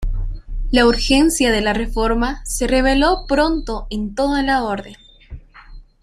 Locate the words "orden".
4.63-4.95